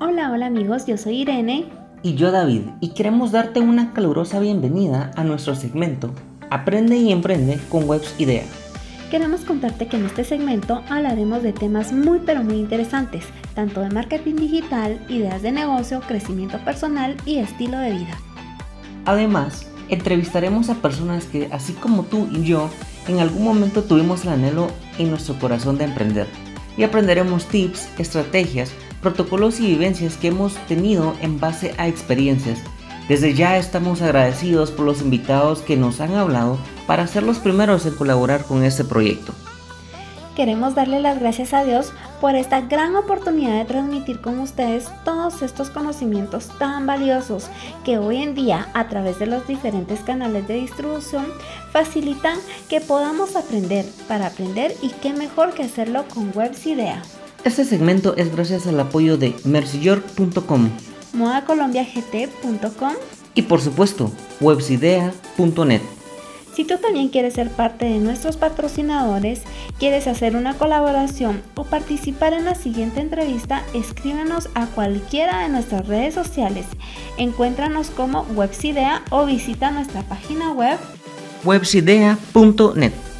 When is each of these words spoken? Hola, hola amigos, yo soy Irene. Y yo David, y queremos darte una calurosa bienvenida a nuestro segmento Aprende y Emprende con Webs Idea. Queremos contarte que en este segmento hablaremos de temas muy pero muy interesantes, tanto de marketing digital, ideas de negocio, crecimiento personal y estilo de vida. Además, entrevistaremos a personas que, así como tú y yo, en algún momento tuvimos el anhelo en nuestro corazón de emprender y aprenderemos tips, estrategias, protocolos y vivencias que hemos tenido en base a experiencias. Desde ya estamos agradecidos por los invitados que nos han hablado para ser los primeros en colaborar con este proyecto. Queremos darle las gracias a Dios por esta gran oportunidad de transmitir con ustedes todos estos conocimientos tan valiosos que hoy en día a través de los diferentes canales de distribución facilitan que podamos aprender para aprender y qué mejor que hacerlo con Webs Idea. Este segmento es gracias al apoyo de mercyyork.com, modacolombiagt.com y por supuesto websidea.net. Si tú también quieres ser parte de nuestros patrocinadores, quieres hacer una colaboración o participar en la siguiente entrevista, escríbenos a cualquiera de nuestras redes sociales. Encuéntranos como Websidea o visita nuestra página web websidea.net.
Hola, 0.00 0.32
hola 0.32 0.46
amigos, 0.46 0.86
yo 0.86 0.96
soy 0.96 1.22
Irene. 1.22 1.66
Y 2.02 2.14
yo 2.14 2.32
David, 2.32 2.62
y 2.80 2.90
queremos 2.94 3.30
darte 3.30 3.60
una 3.60 3.92
calurosa 3.92 4.40
bienvenida 4.40 5.12
a 5.14 5.22
nuestro 5.22 5.54
segmento 5.54 6.12
Aprende 6.50 6.96
y 6.96 7.12
Emprende 7.12 7.60
con 7.68 7.88
Webs 7.88 8.14
Idea. 8.18 8.42
Queremos 9.10 9.42
contarte 9.42 9.86
que 9.86 9.96
en 9.96 10.06
este 10.06 10.24
segmento 10.24 10.82
hablaremos 10.90 11.44
de 11.44 11.52
temas 11.52 11.92
muy 11.92 12.18
pero 12.26 12.42
muy 12.42 12.56
interesantes, 12.56 13.24
tanto 13.54 13.82
de 13.82 13.90
marketing 13.90 14.34
digital, 14.34 15.00
ideas 15.08 15.42
de 15.42 15.52
negocio, 15.52 16.00
crecimiento 16.00 16.58
personal 16.64 17.16
y 17.24 17.36
estilo 17.36 17.78
de 17.78 17.92
vida. 17.92 18.18
Además, 19.04 19.70
entrevistaremos 19.88 20.70
a 20.70 20.82
personas 20.82 21.26
que, 21.26 21.48
así 21.52 21.72
como 21.72 22.02
tú 22.02 22.26
y 22.32 22.42
yo, 22.42 22.68
en 23.06 23.20
algún 23.20 23.44
momento 23.44 23.84
tuvimos 23.84 24.24
el 24.24 24.30
anhelo 24.30 24.68
en 24.98 25.10
nuestro 25.10 25.38
corazón 25.38 25.78
de 25.78 25.84
emprender 25.84 26.26
y 26.76 26.82
aprenderemos 26.82 27.46
tips, 27.46 27.88
estrategias, 27.98 28.72
protocolos 29.04 29.60
y 29.60 29.66
vivencias 29.68 30.16
que 30.16 30.28
hemos 30.28 30.54
tenido 30.66 31.14
en 31.20 31.38
base 31.38 31.74
a 31.78 31.86
experiencias. 31.86 32.58
Desde 33.08 33.34
ya 33.34 33.58
estamos 33.58 34.00
agradecidos 34.02 34.70
por 34.70 34.86
los 34.86 35.02
invitados 35.02 35.60
que 35.60 35.76
nos 35.76 36.00
han 36.00 36.14
hablado 36.14 36.58
para 36.86 37.06
ser 37.06 37.22
los 37.22 37.38
primeros 37.38 37.84
en 37.86 37.94
colaborar 37.94 38.44
con 38.44 38.64
este 38.64 38.82
proyecto. 38.82 39.34
Queremos 40.34 40.74
darle 40.74 40.98
las 40.98 41.20
gracias 41.20 41.54
a 41.54 41.62
Dios 41.62 41.92
por 42.20 42.34
esta 42.34 42.62
gran 42.62 42.96
oportunidad 42.96 43.56
de 43.58 43.66
transmitir 43.66 44.20
con 44.20 44.40
ustedes 44.40 44.88
todos 45.04 45.42
estos 45.42 45.70
conocimientos 45.70 46.48
tan 46.58 46.86
valiosos 46.86 47.50
que 47.84 47.98
hoy 47.98 48.22
en 48.22 48.34
día 48.34 48.68
a 48.74 48.88
través 48.88 49.20
de 49.20 49.26
los 49.26 49.46
diferentes 49.46 50.00
canales 50.00 50.48
de 50.48 50.54
distribución 50.54 51.26
facilitan 51.70 52.38
que 52.68 52.80
podamos 52.80 53.36
aprender 53.36 53.84
para 54.08 54.26
aprender 54.26 54.74
y 54.82 54.88
qué 54.88 55.12
mejor 55.12 55.52
que 55.52 55.62
hacerlo 55.62 56.04
con 56.12 56.32
Webs 56.34 56.66
Idea. 56.66 57.00
Este 57.44 57.66
segmento 57.66 58.16
es 58.16 58.34
gracias 58.34 58.66
al 58.66 58.80
apoyo 58.80 59.18
de 59.18 59.36
mercyyork.com, 59.44 60.70
modacolombiagt.com 61.12 62.92
y 63.34 63.42
por 63.42 63.60
supuesto 63.60 64.10
websidea.net. 64.40 65.82
Si 66.54 66.64
tú 66.64 66.78
también 66.78 67.10
quieres 67.10 67.34
ser 67.34 67.50
parte 67.50 67.84
de 67.84 67.98
nuestros 67.98 68.38
patrocinadores, 68.38 69.42
quieres 69.78 70.06
hacer 70.06 70.36
una 70.36 70.56
colaboración 70.56 71.42
o 71.54 71.64
participar 71.64 72.32
en 72.32 72.46
la 72.46 72.54
siguiente 72.54 73.00
entrevista, 73.00 73.62
escríbenos 73.74 74.48
a 74.54 74.66
cualquiera 74.68 75.40
de 75.40 75.50
nuestras 75.50 75.86
redes 75.86 76.14
sociales. 76.14 76.64
Encuéntranos 77.18 77.90
como 77.90 78.22
Websidea 78.34 79.02
o 79.10 79.26
visita 79.26 79.70
nuestra 79.70 80.02
página 80.02 80.52
web 80.52 80.78
websidea.net. 81.44 83.13